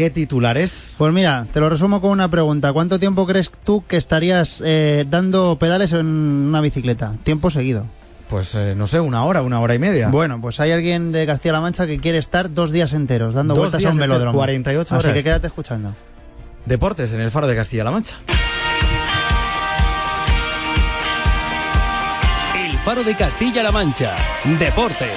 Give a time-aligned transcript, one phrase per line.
[0.00, 0.94] ¿qué titulares?
[0.96, 2.72] Pues mira, te lo resumo con una pregunta.
[2.72, 7.16] ¿Cuánto tiempo crees tú que estarías eh, dando pedales en una bicicleta?
[7.22, 7.84] Tiempo seguido.
[8.30, 10.08] Pues eh, no sé, una hora, una hora y media.
[10.08, 13.60] Bueno, pues hay alguien de Castilla-La Mancha que quiere estar dos días enteros dando Dos
[13.64, 14.38] vueltas días a un velódromo.
[14.38, 15.14] 48 Así horas.
[15.18, 15.94] que quédate escuchando.
[16.64, 18.14] Deportes en el Faro de Castilla-La Mancha.
[22.56, 24.16] El Faro de Castilla-La Mancha.
[24.58, 25.10] Deportes.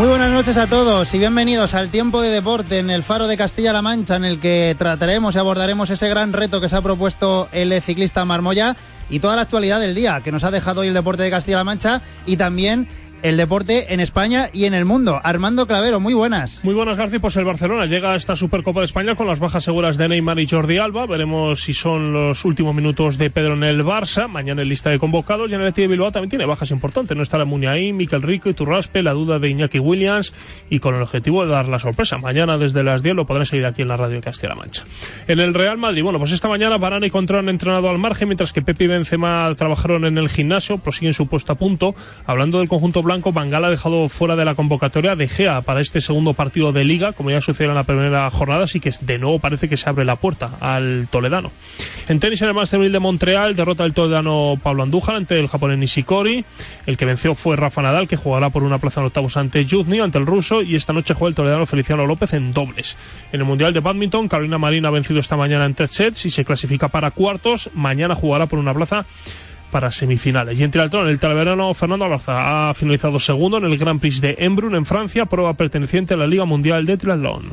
[0.00, 3.36] Muy buenas noches a todos y bienvenidos al tiempo de deporte en el Faro de
[3.36, 7.50] Castilla-La Mancha, en el que trataremos y abordaremos ese gran reto que se ha propuesto
[7.52, 8.78] el ciclista Marmoya
[9.10, 11.64] y toda la actualidad del día que nos ha dejado hoy el deporte de Castilla-La
[11.64, 12.88] Mancha y también
[13.22, 15.20] el deporte en España y en el mundo.
[15.22, 16.64] Armando Clavero, muy buenas.
[16.64, 17.20] Muy buenas, García.
[17.20, 20.38] Pues el Barcelona llega a esta Supercopa de España con las bajas seguras de Neymar
[20.40, 21.06] y Jordi Alba.
[21.06, 24.28] Veremos si son los últimos minutos de Pedro en el Barça.
[24.28, 25.50] Mañana en lista de convocados.
[25.50, 27.16] Y en el de Bilbao también tiene bajas importantes.
[27.16, 30.34] No estará Muniain, Miquel Rico y Turraspe, la duda de Iñaki Williams
[30.68, 32.18] y con el objetivo de dar la sorpresa.
[32.18, 34.84] Mañana desde las 10 lo podrán seguir aquí en la radio Castilla-La Mancha.
[35.28, 38.28] En el Real Madrid, bueno, pues esta mañana Varane y Control han entrenado al margen,
[38.28, 41.94] mientras que Pepe y Benzema trabajaron en el gimnasio, prosiguen su puesto a punto.
[42.26, 46.32] Hablando del conjunto Bangala ha dejado fuera de la convocatoria de Gea para este segundo
[46.32, 49.68] partido de Liga, como ya sucedió en la primera jornada, así que de nuevo parece
[49.68, 51.50] que se abre la puerta al toledano.
[52.08, 55.48] En tenis, en el Master 1000 de Montreal, derrota el toledano Pablo Andújar ante el
[55.48, 56.44] japonés Nishikori.
[56.86, 59.98] El que venció fue Rafa Nadal, que jugará por una plaza en octavos ante Yuzny,
[59.98, 62.96] ante el ruso, y esta noche juega el toledano Feliciano López en dobles.
[63.32, 66.30] En el Mundial de Badminton, Carolina Marín ha vencido esta mañana en tres sets y
[66.30, 67.70] se clasifica para cuartos.
[67.74, 69.04] Mañana jugará por una plaza
[69.70, 70.58] para semifinales.
[70.58, 74.36] Y en triatlón, el talaverano Fernando Alarza ha finalizado segundo en el Grand Prix de
[74.38, 77.52] Embrun en Francia, prueba perteneciente a la Liga Mundial de Triatlón.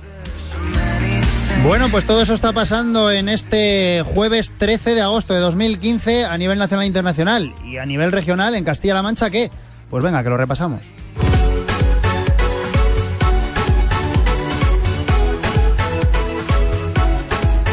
[1.63, 6.37] Bueno, pues todo eso está pasando en este jueves 13 de agosto de 2015 a
[6.37, 9.51] nivel nacional e internacional y a nivel regional en Castilla-La Mancha, ¿qué?
[9.89, 10.96] Pues venga, que lo repasamos.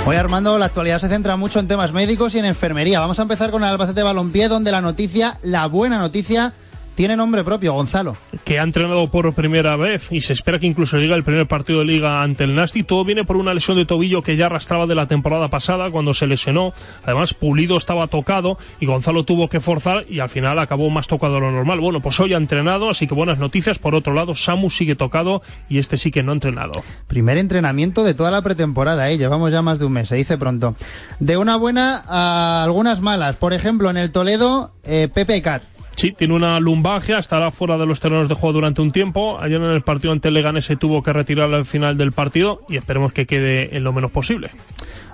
[0.07, 3.01] Hoy Armando, la actualidad se centra mucho en temas médicos y en enfermería.
[3.01, 6.53] Vamos a empezar con el Albacete Balompié, donde la noticia, la buena noticia,
[6.95, 8.17] tiene nombre propio, Gonzalo.
[8.45, 11.81] que ha entrenado por primera vez y se espera que incluso llegue el primer partido
[11.81, 12.83] de liga ante el Nasti.
[12.83, 16.15] Todo viene por una lesión de tobillo que ya arrastraba de la temporada pasada cuando
[16.15, 16.73] se lesionó.
[17.05, 21.35] Además, Pulido estaba tocado y Gonzalo tuvo que forzar y al final acabó más tocado
[21.35, 21.81] de lo normal.
[21.81, 23.79] Bueno, pues hoy ha entrenado, así que buenas noticias.
[23.79, 26.83] Por otro lado, Samu sigue tocado y este sí que no ha entrenado.
[27.09, 29.19] Primer entrenamiento de toda la pretemporada, ¿eh?
[29.19, 30.75] llevamos ya más de un mes, se dice pronto.
[31.19, 33.37] De una buena a algunas malas.
[33.37, 35.74] Por ejemplo, en el Toledo, eh, Pepe Car.
[35.97, 39.39] Sí, tiene una lumbalgia, estará fuera de los terrenos de juego durante un tiempo.
[39.41, 42.77] Ayer en el partido ante Leganés se tuvo que retirar al final del partido y
[42.77, 44.51] esperemos que quede en lo menos posible.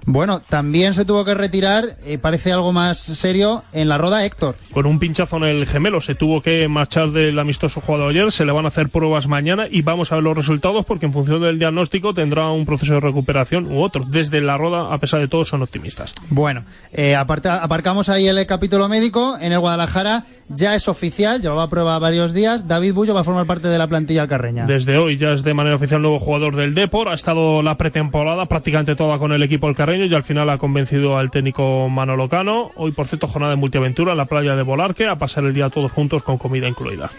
[0.06, 4.56] Bueno, también se tuvo que retirar, eh, parece algo más serio, en la roda Héctor.
[4.72, 8.46] Con un pinchazo en el gemelo se tuvo que marchar del amistoso jugado ayer, se
[8.46, 11.42] le van a hacer pruebas mañana y vamos a ver los resultados porque en función
[11.42, 14.04] del diagnóstico tendrá un proceso de recuperación u otro.
[14.08, 16.14] Desde la roda, a pesar de todo, son optimistas.
[16.30, 16.64] Bueno,
[16.94, 19.36] eh, aparta- aparcamos ahí el capítulo médico.
[19.38, 22.66] En el Guadalajara ya es oficial, llevaba a prueba varios días.
[22.66, 24.66] David Bullo va a formar parte de la plantilla alcarreña.
[24.66, 27.08] Desde hoy ya es de manera oficial nuevo jugador del Depor.
[27.08, 31.16] Ha estado la pretemporada prácticamente toda con el equipo alcarreño y al final ha convencido
[31.16, 32.72] al técnico Manolo Cano.
[32.76, 35.70] Hoy, por cierto, jornada de multiaventura en la playa de Volarque a pasar el día
[35.70, 37.10] todos juntos con comida incluida.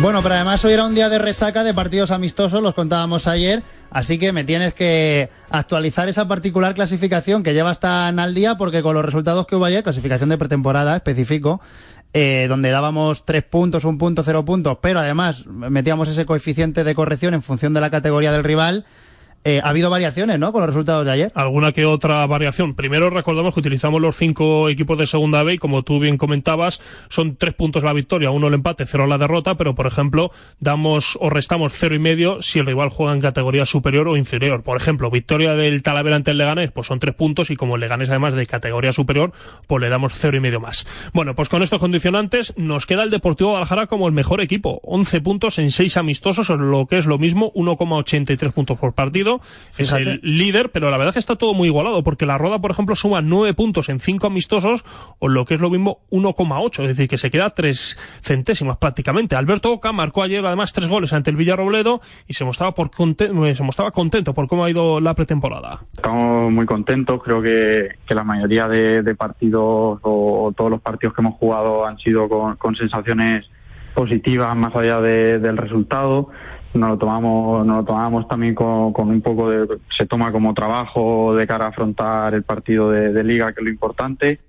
[0.00, 3.62] Bueno, pero además hoy era un día de resaca de partidos amistosos, los contábamos ayer,
[3.90, 8.82] así que me tienes que actualizar esa particular clasificación que llevas tan al día, porque
[8.82, 11.60] con los resultados que hubo ayer, clasificación de pretemporada específico,
[12.12, 16.94] eh, donde dábamos tres puntos, un punto, cero puntos, pero además metíamos ese coeficiente de
[16.94, 18.86] corrección en función de la categoría del rival,
[19.46, 20.52] eh, ha habido variaciones, ¿no?
[20.52, 21.32] Con los resultados de ayer.
[21.34, 22.74] alguna que otra variación.
[22.74, 26.80] Primero recordamos que utilizamos los cinco equipos de segunda B y como tú bien comentabas,
[27.08, 31.16] son tres puntos la victoria, uno el empate, cero la derrota, pero por ejemplo, damos
[31.20, 34.64] o restamos cero y medio si el rival juega en categoría superior o inferior.
[34.64, 37.82] Por ejemplo, victoria del Talavera ante el Leganés, pues son tres puntos y como el
[37.82, 39.32] Leganés además de categoría superior,
[39.68, 40.86] pues le damos cero y medio más.
[41.12, 44.80] Bueno, pues con estos condicionantes nos queda el Deportivo Guadalajara como el mejor equipo.
[44.82, 49.35] 11 puntos en seis amistosos, lo que es lo mismo, 1,83 puntos por partido.
[49.70, 50.02] Es Fíjate.
[50.02, 52.70] el líder, pero la verdad es que está todo muy igualado, porque la Roda, por
[52.70, 54.84] ejemplo, suma 9 puntos en 5 amistosos,
[55.18, 59.36] o lo que es lo mismo 1,8, es decir, que se queda 3 centésimas prácticamente.
[59.36, 63.54] Alberto Oca marcó ayer además 3 goles ante el Villarrobledo y se mostraba, por conte-
[63.54, 65.80] se mostraba contento por cómo ha ido la pretemporada.
[65.96, 70.80] Estamos muy contentos, creo que, que la mayoría de, de partidos o, o todos los
[70.80, 73.44] partidos que hemos jugado han sido con, con sensaciones
[73.94, 76.28] positivas más allá de- del resultado.
[76.74, 80.52] Nos lo tomamos, nos lo tomamos también con, con un poco de, se toma como
[80.52, 84.40] trabajo de cara a afrontar el partido de liga, que es lo importante.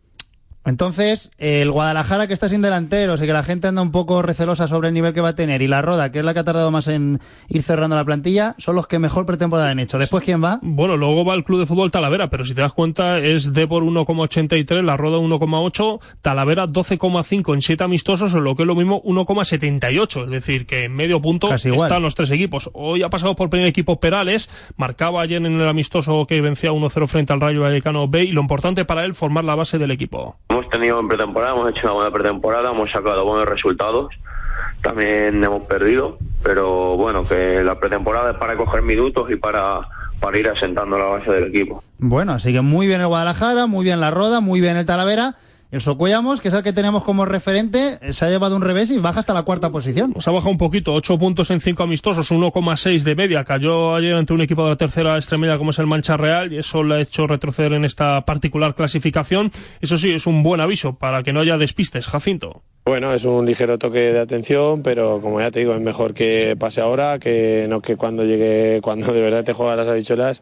[0.68, 4.68] Entonces, el Guadalajara que está sin delanteros y que la gente anda un poco recelosa
[4.68, 6.44] sobre el nivel que va a tener y la Roda, que es la que ha
[6.44, 9.98] tardado más en ir cerrando la plantilla, son los que mejor pretemporada han hecho.
[9.98, 10.60] Después, ¿quién va?
[10.62, 13.84] Bueno, luego va el Club de Fútbol Talavera, pero si te das cuenta es Depor
[13.84, 19.02] 1,83, la Roda 1,8, Talavera 12,5 en 7 amistosos, o lo que es lo mismo
[19.04, 20.25] 1,78.
[20.25, 22.70] Es decir, que en medio punto están los tres equipos.
[22.74, 27.08] Hoy ha pasado por primer equipo Perales, marcaba ayer en el amistoso que vencía 1-0
[27.08, 30.36] frente al Rayo Vallecano B y lo importante para él formar la base del equipo
[30.57, 34.09] hemos tenido en pretemporada, hemos hecho una buena pretemporada, hemos sacado buenos resultados,
[34.81, 39.81] también hemos perdido, pero bueno, que la pretemporada es para coger minutos y para,
[40.19, 41.83] para ir asentando la base del equipo.
[42.00, 45.36] Bueno, así que muy bien el Guadalajara, muy bien la Roda, muy bien el Talavera.
[45.69, 49.00] El Socuellamos, que es el que tenemos como referente, se ha llevado un revés y
[49.00, 50.14] baja hasta la cuarta posición.
[50.18, 53.44] Se ha bajado un poquito, 8 puntos en 5 amistosos, 1,6 de media.
[53.44, 56.58] Cayó ayer ante un equipo de la tercera extremidad como es el Mancha Real y
[56.60, 59.52] eso le ha hecho retroceder en esta particular clasificación.
[59.81, 62.63] Eso sí, es un buen aviso para que no haya despistes, Jacinto.
[62.88, 66.56] Bueno, es un ligero toque de atención, pero como ya te digo, es mejor que
[66.58, 70.42] pase ahora que no que cuando llegue, cuando de verdad te juegas las habichuelas,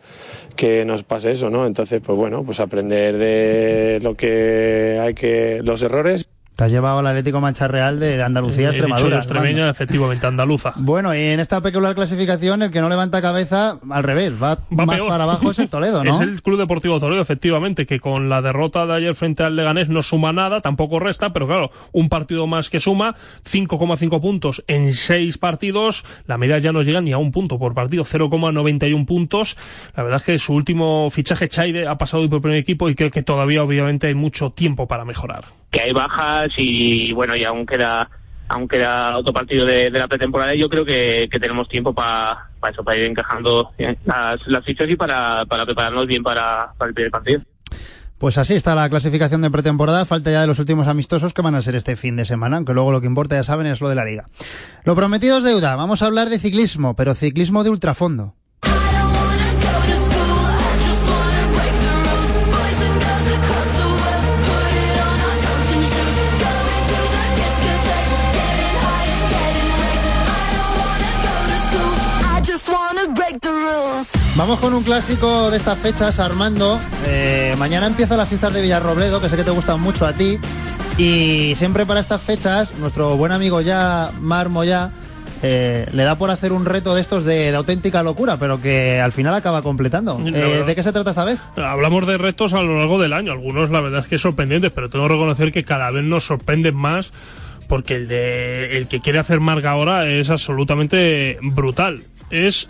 [0.56, 1.66] que nos pase eso, ¿no?
[1.66, 7.00] Entonces, pues bueno, pues aprender de lo que hay que, los errores te has llevado
[7.00, 9.18] al Atlético Mancha Real de, Andalucía, Extremadura.
[9.18, 10.74] extremeña, efectivamente, andaluza.
[10.78, 15.00] Bueno, y en esta peculiar clasificación, el que no levanta cabeza, al revés, va, más
[15.02, 16.16] para abajo es el Toledo, ¿no?
[16.16, 19.90] Es el Club Deportivo Toledo, efectivamente, que con la derrota de ayer frente al Leganés
[19.90, 24.94] no suma nada, tampoco resta, pero claro, un partido más que suma, 5,5 puntos en
[24.94, 29.58] 6 partidos, la media ya no llega ni a un punto por partido, 0,91 puntos.
[29.96, 33.12] La verdad es que su último fichaje, Chaide, ha pasado por primer equipo y creo
[33.12, 37.66] que todavía, obviamente, hay mucho tiempo para mejorar que hay bajas y bueno, y aún
[37.66, 38.10] queda
[38.48, 42.84] aún queda otro partido de, la pretemporada y yo creo que, tenemos tiempo para eso,
[42.84, 43.72] para ir encajando
[44.06, 47.42] las, las fichas y para, para prepararnos bien para, para el primer partido.
[48.18, 50.06] Pues así está la clasificación de pretemporada.
[50.06, 52.74] Falta ya de los últimos amistosos que van a ser este fin de semana, aunque
[52.74, 54.26] luego lo que importa, ya saben, es lo de la liga.
[54.86, 55.76] Lo prometido es deuda.
[55.76, 58.36] Vamos a hablar de ciclismo, pero ciclismo de ultrafondo.
[74.56, 76.80] Vamos con un clásico de estas fechas, Armando.
[77.08, 80.40] Eh, mañana empieza la fiesta de Villarrobledo, que sé que te gustan mucho a ti.
[80.98, 84.92] Y siempre para estas fechas, nuestro buen amigo ya, Marmo ya,
[85.44, 89.12] eh, le da por hacer un reto de estos de, auténtica locura, pero que al
[89.12, 90.22] final acaba completando.
[90.26, 91.42] Eh, ¿De qué se trata esta vez?
[91.58, 94.90] Hablamos de retos a lo largo del año, algunos la verdad es que sorprendentes, pero
[94.90, 97.12] tengo que reconocer que cada vez nos sorprenden más
[97.68, 102.04] porque el de el que quiere hacer marca ahora es absolutamente brutal.
[102.30, 102.70] Es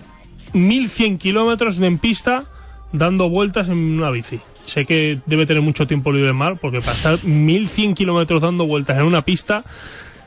[0.54, 2.44] 1100 kilómetros en pista
[2.92, 4.40] dando vueltas en una bici.
[4.66, 8.98] Sé que debe tener mucho tiempo libre en mar, porque pasar 1100 kilómetros dando vueltas
[8.98, 9.64] en una pista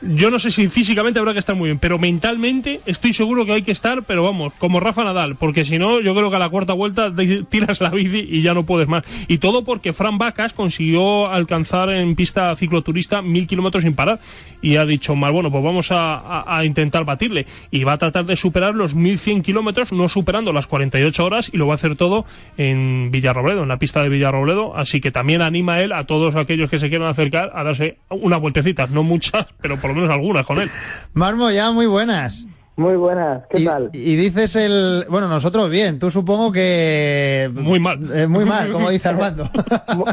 [0.01, 3.53] yo no sé si físicamente habrá que estar muy bien, pero mentalmente estoy seguro que
[3.53, 6.39] hay que estar, pero vamos, como Rafa Nadal, porque si no, yo creo que a
[6.39, 7.11] la cuarta vuelta
[7.49, 9.03] tiras la bici y ya no puedes más.
[9.27, 14.19] Y todo porque Fran Vacas consiguió alcanzar en pista cicloturista mil kilómetros sin parar.
[14.61, 17.45] Y ha dicho, mal, bueno, pues vamos a, intentar batirle.
[17.71, 21.57] Y va a tratar de superar los 1100 kilómetros, no superando las 48 horas, y
[21.57, 22.25] lo va a hacer todo
[22.57, 24.75] en Villarrobledo, en la pista de Villarrobledo.
[24.75, 28.41] Así que también anima él a todos aquellos que se quieran acercar a darse unas
[28.41, 30.69] vueltecitas, no muchas, pero por por lo menos algunas con él.
[31.13, 32.45] Marmo, ya muy buenas.
[32.75, 33.89] Muy buenas, ¿qué tal?
[33.91, 35.03] Y dices el.
[35.09, 37.51] Bueno, nosotros bien, tú supongo que.
[37.53, 37.99] Muy mal.
[38.15, 39.49] Eh, muy mal, como dice Armando.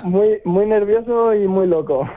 [0.02, 2.08] muy, muy nervioso y muy loco.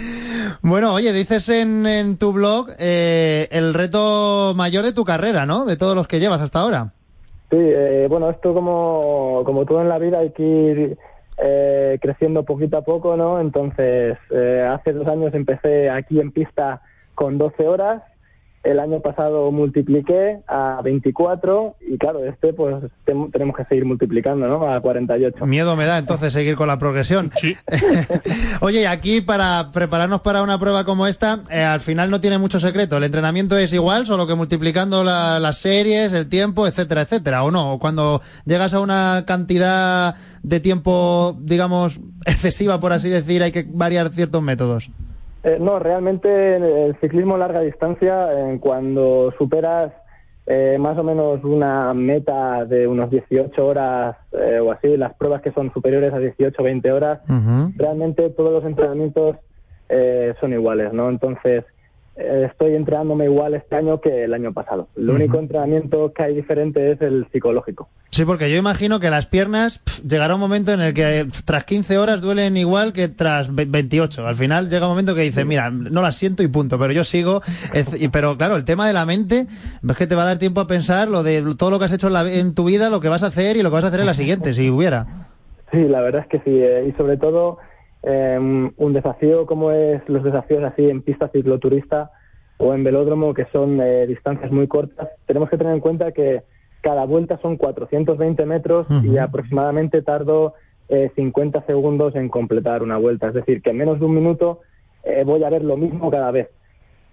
[0.62, 5.66] bueno, oye, dices en, en tu blog eh, el reto mayor de tu carrera, ¿no?
[5.66, 6.94] De todos los que llevas hasta ahora.
[7.50, 10.98] Sí, eh, bueno, esto como, como todo en la vida hay que ir
[12.00, 13.38] creciendo poquito a poco, ¿no?
[13.38, 16.80] Entonces, hace dos años empecé aquí en pista
[17.20, 18.02] con 12 horas.
[18.62, 24.70] El año pasado multipliqué a 24 y claro, este pues tenemos que seguir multiplicando, ¿no?
[24.70, 25.46] A 48.
[25.46, 27.30] Miedo me da entonces seguir con la progresión.
[27.38, 27.56] Sí.
[28.60, 32.58] Oye, aquí para prepararnos para una prueba como esta, eh, al final no tiene mucho
[32.58, 32.96] secreto.
[32.96, 37.44] El entrenamiento es igual, solo que multiplicando las series, el tiempo, etcétera, etcétera.
[37.44, 37.78] ¿O no?
[37.78, 44.10] Cuando llegas a una cantidad de tiempo, digamos, excesiva, por así decir, hay que variar
[44.10, 44.90] ciertos métodos.
[45.42, 48.28] Eh, no, realmente el ciclismo larga distancia,
[48.60, 49.92] cuando superas
[50.46, 55.42] eh, más o menos una meta de unos 18 horas eh, o así, las pruebas
[55.42, 57.20] que son superiores a 18 o 20 horas,
[57.76, 59.36] realmente todos los entrenamientos
[60.40, 61.08] son iguales, ¿no?
[61.08, 61.69] Entonces, eh,
[62.16, 64.88] estoy entrenándome igual este año que el año pasado.
[64.96, 67.88] Lo único entrenamiento que hay diferente es el psicológico.
[68.10, 71.96] Sí, porque yo imagino que las piernas llegará un momento en el que tras 15
[71.96, 74.26] horas duelen igual que tras ve- 28.
[74.26, 77.04] Al final llega un momento que dices, mira, no las siento y punto, pero yo
[77.04, 77.40] sigo.
[78.12, 79.46] Pero claro, el tema de la mente
[79.88, 81.92] es que te va a dar tiempo a pensar lo de todo lo que has
[81.92, 83.84] hecho en, la- en tu vida, lo que vas a hacer y lo que vas
[83.84, 85.06] a hacer en la siguiente, si hubiera.
[85.70, 86.60] Sí, la verdad es que sí.
[86.60, 87.58] eh, y sobre todo,
[88.02, 88.38] eh,
[88.76, 92.10] un desafío como es los desafíos así en pista cicloturista
[92.58, 96.42] o en velódromo, que son eh, distancias muy cortas, tenemos que tener en cuenta que
[96.82, 100.54] cada vuelta son 420 metros y aproximadamente tardo
[100.88, 103.28] eh, 50 segundos en completar una vuelta.
[103.28, 104.60] Es decir, que en menos de un minuto
[105.04, 106.48] eh, voy a ver lo mismo cada vez.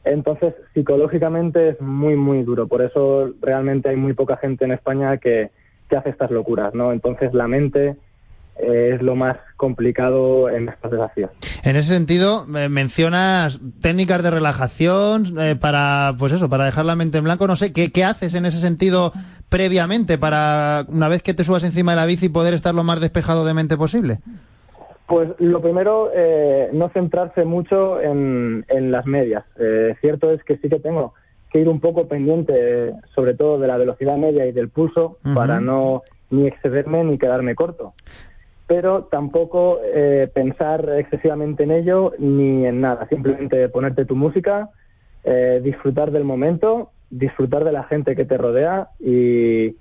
[0.04, 2.68] Entonces, psicológicamente es muy, muy duro.
[2.68, 5.52] Por eso realmente hay muy poca gente en España que,
[5.90, 6.94] que hace estas locuras, ¿no?
[6.94, 7.98] Entonces, la mente
[8.60, 11.32] eh, es lo más complicado en estos desafíos.
[11.64, 16.96] En ese sentido, eh, mencionas técnicas de relajación eh, para, pues eso, para dejar la
[16.96, 17.48] mente en blanco.
[17.48, 19.14] No sé, ¿qué, ¿qué haces en ese sentido
[19.50, 23.00] previamente para, una vez que te subas encima de la bici, poder estar lo más
[23.00, 24.20] despejado de mente posible?
[25.08, 29.46] Pues lo primero, eh, no centrarse mucho en, en las medias.
[29.58, 31.14] Eh, cierto es que sí que tengo
[31.50, 35.62] que ir un poco pendiente, sobre todo de la velocidad media y del pulso, para
[35.62, 37.94] no ni excederme ni quedarme corto.
[38.68, 43.08] Pero tampoco eh, pensar excesivamente en ello ni en nada.
[43.08, 44.70] Simplemente ponerte tu música,
[45.24, 49.76] eh, disfrutar del momento, disfrutar de la gente que te rodea y,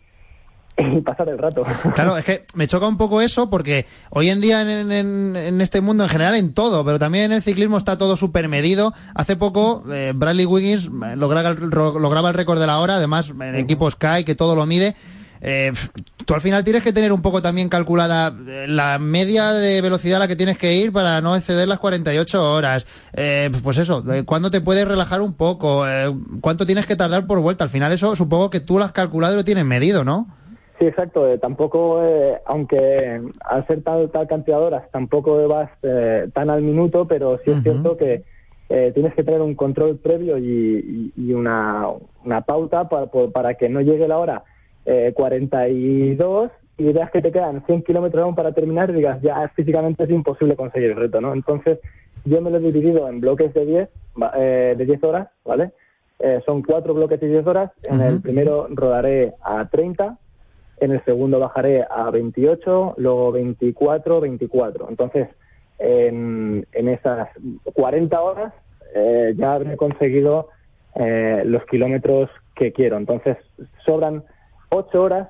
[1.04, 1.64] pasar el rato.
[1.94, 5.80] Claro, es que me choca un poco eso porque hoy en día en, en- este
[5.80, 8.92] mundo, en general en todo, pero también en el ciclismo está todo súper medido.
[9.14, 13.56] Hace poco eh, Bradley Wiggins eh, lograba lograba el récord de la hora, además en
[13.56, 14.94] equipo Sky que todo lo mide.
[15.40, 15.72] Eh,
[16.24, 20.16] tú al final tienes que tener un poco también calculada eh, la media de velocidad
[20.16, 22.86] a la que tienes que ir para no exceder las 48 horas.
[23.14, 25.86] Eh, pues eso, eh, ¿cuándo te puedes relajar un poco?
[25.86, 27.64] Eh, ¿Cuánto tienes que tardar por vuelta?
[27.64, 30.26] Al final eso supongo que tú lo has calculado y lo tienes medido, ¿no?
[30.78, 31.26] Sí, exacto.
[31.30, 36.50] eh, tampoco, eh, aunque al ser tal, tal cantidad de horas, tampoco vas eh, tan
[36.50, 38.24] al minuto, pero sí es cierto que
[38.68, 41.86] eh, tienes que tener un control previo y, y- y una,
[42.24, 44.42] una pauta para, para que no llegue la hora
[44.86, 49.48] eh, 42 y veas que te quedan 100 kilómetros aún para terminar y digas, ya
[49.54, 51.32] físicamente es imposible conseguir el reto, ¿no?
[51.32, 51.78] Entonces,
[52.24, 53.88] yo me lo he dividido en bloques de 10,
[54.20, 55.72] va- eh, de 10 horas, ¿vale?
[56.18, 57.70] Eh, son cuatro bloques de 10 horas.
[57.82, 60.18] En el primero rodaré a 30,
[60.80, 64.86] en el segundo bajaré a 28, luego 24, 24.
[64.88, 65.28] Entonces,
[65.78, 67.28] en, en esas
[67.74, 68.52] 40 horas
[68.94, 70.48] eh, ya habré conseguido
[70.94, 72.96] eh, los kilómetros que quiero.
[72.96, 73.36] Entonces,
[73.84, 74.24] sobran
[74.70, 75.28] 8 horas,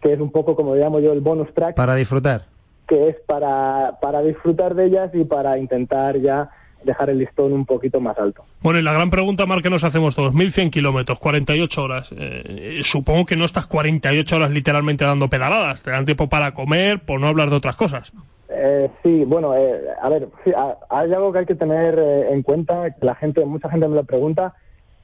[0.00, 2.44] que es un poco como llamo yo el bonus track, Para disfrutar.
[2.88, 6.48] que es para, para disfrutar de ellas y para intentar ya
[6.84, 8.42] dejar el listón un poquito más alto.
[8.62, 12.10] Bueno, y la gran pregunta, Mar, que nos hacemos todos, 1100 kilómetros, 48 horas.
[12.16, 17.00] Eh, supongo que no estás 48 horas literalmente dando pedaladas, te dan tiempo para comer,
[17.00, 18.12] por no hablar de otras cosas.
[18.48, 22.30] Eh, sí, bueno, eh, a ver, sí, a- hay algo que hay que tener eh,
[22.32, 24.54] en cuenta, que la gente, mucha gente me lo pregunta.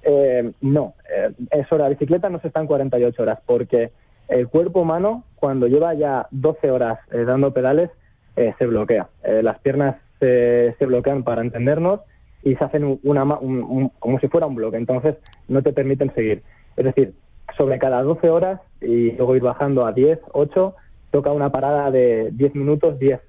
[0.03, 3.93] Eh, no, eh, es hora, la bicicleta no se está en 48 horas, porque
[4.29, 7.91] el cuerpo humano, cuando lleva ya 12 horas eh, dando pedales,
[8.37, 9.09] eh, se bloquea.
[9.23, 12.01] Eh, las piernas se, se bloquean para entendernos
[12.43, 15.17] y se hacen un- una, un- como si fuera un bloque, entonces
[15.49, 16.43] no te permiten seguir.
[16.77, 17.15] Es decir,
[17.57, 20.75] sobre cada 12 horas y luego ir bajando a 10, 8,
[21.11, 23.21] toca una parada de 10 minutos, 10,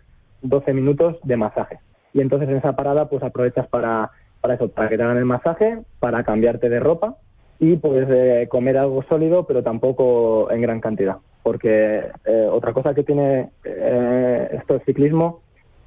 [0.42, 1.80] 12 minutos de masaje.
[2.14, 4.12] Y entonces en esa parada pues aprovechas para,
[4.44, 7.16] para eso, para que te hagan el masaje, para cambiarte de ropa
[7.60, 11.20] y pues eh, comer algo sólido, pero tampoco en gran cantidad.
[11.44, 15.40] Porque eh, otra cosa que tiene eh, esto del ciclismo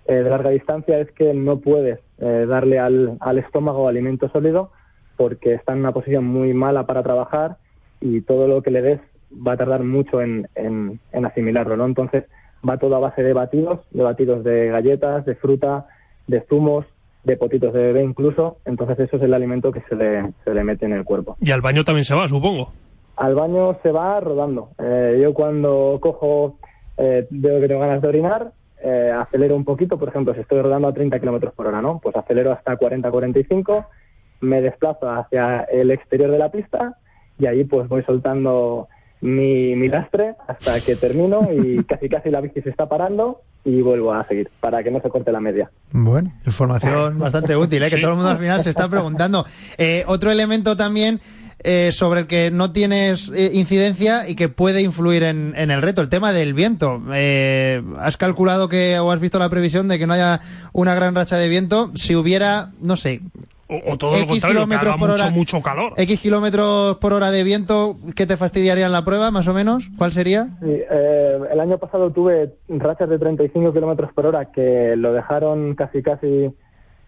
[0.07, 4.71] eh, de larga distancia es que no puedes eh, darle al, al estómago alimento sólido
[5.19, 7.59] porque está en una posición muy mala para trabajar
[8.01, 9.01] y todo lo que le des
[9.47, 11.85] va a tardar mucho en, en, en asimilarlo, ¿no?
[11.85, 12.25] Entonces
[12.67, 15.89] va todo a base de batidos, de batidos de galletas, de fruta,
[16.27, 16.87] de zumos,
[17.27, 20.63] de potitos de bebé incluso, entonces eso es el alimento que se le, se le
[20.63, 21.37] mete en el cuerpo.
[21.41, 22.71] Y al baño también se va, supongo.
[23.17, 24.71] Al baño se va rodando.
[24.79, 26.59] Eh, yo cuando cojo,
[26.97, 30.63] eh, veo que tengo ganas de orinar, eh, acelero un poquito, por ejemplo, si estoy
[30.63, 31.99] rodando a 30 kilómetros por hora, ¿no?
[32.01, 33.87] Pues acelero hasta 40-45,
[34.41, 36.97] me desplazo hacia el exterior de la pista
[37.41, 38.87] y ahí pues voy soltando
[39.21, 43.83] mi, mi lastre hasta que termino y casi casi la bici se está parando y
[43.83, 45.69] vuelvo a seguir para que no se corte la media.
[45.93, 47.91] Bueno, información bastante útil, ¿eh?
[47.91, 48.01] que Sí.
[48.03, 49.45] todo el mundo al final se está preguntando.
[49.77, 51.21] Eh, otro elemento también
[51.65, 55.83] eh, sobre el que no tienes eh, incidencia y que puede influir en, en el
[55.83, 57.03] reto, el tema del viento.
[57.13, 60.41] Eh, ¿Has calculado que o has visto la previsión de que no haya
[60.73, 61.91] una gran racha de viento?
[61.97, 63.21] Si hubiera, no sé,
[63.69, 65.31] O, o todo lo contrario, que haga por mucho, hora.
[65.31, 65.93] mucho calor.
[65.97, 69.89] X kilómetros por hora de viento, ¿qué te fastidiaría en la prueba, más o menos?
[69.99, 70.45] ¿Cuál sería?
[70.61, 75.75] Sí, eh, el año pasado tuve rachas de 35 kilómetros por hora que lo dejaron
[75.75, 76.51] casi casi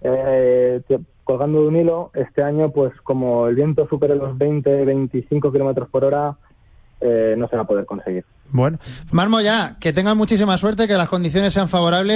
[0.03, 0.81] eh,
[1.25, 2.11] colgando de un hilo.
[2.15, 6.37] Este año, pues como el viento supere los 20, 25 kilómetros por hora,
[7.01, 8.25] eh, no se va a poder conseguir.
[8.51, 8.79] Bueno,
[9.13, 12.07] Marmo ya, que tengan muchísima suerte, que las condiciones sean favorables.